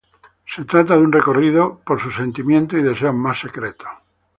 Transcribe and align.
Se 0.47 0.65
trata 0.65 0.95
de 0.95 0.99
un 1.01 1.11
recorrido 1.11 1.79
por 1.85 2.01
sus 2.01 2.15
sentimientos 2.15 2.79
y 2.79 2.81
deseos 2.81 3.13
más 3.13 3.39
secretos. 3.39 3.87